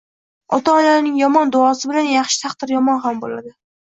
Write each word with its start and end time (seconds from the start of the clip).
Ota-onaning 0.57 1.19
yomon 1.21 1.53
duosi 1.55 1.91
bilan 1.91 2.09
yaxshi 2.13 2.43
taqdir 2.47 2.75
yomon 2.77 3.03
ham 3.05 3.21
bo‘ladi 3.27 3.55